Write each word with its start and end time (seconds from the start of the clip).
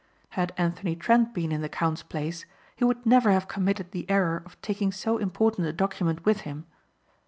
Had 0.29 0.51
Anthony 0.57 0.95
Trent 0.95 1.31
been 1.31 1.51
in 1.51 1.61
the 1.61 1.69
count's 1.69 2.01
place 2.01 2.47
he 2.75 2.83
would 2.83 3.05
never 3.05 3.29
have 3.29 3.47
committed 3.47 3.91
the 3.91 4.09
error 4.09 4.41
of 4.47 4.59
taking 4.59 4.91
so 4.91 5.19
important 5.19 5.67
a 5.67 5.73
document 5.73 6.25
with 6.25 6.39
him. 6.41 6.65